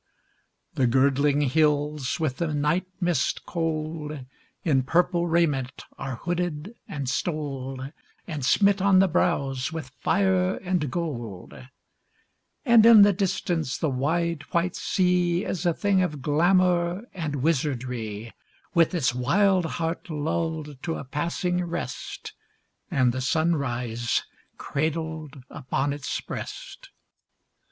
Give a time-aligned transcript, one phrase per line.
[0.73, 4.25] The girdling hills with the night mist cold
[4.63, 7.91] In purple raiment are hooded and stoled
[8.25, 11.53] And smit on the brows with fire and gold;
[12.65, 18.33] And in the distance the wide, white sea Is a thing of glamor and wizardry,
[18.73, 22.33] With its wild heart lulled to a passing rest,
[22.89, 24.23] And the sunrise
[24.57, 26.89] cradled upon its breast.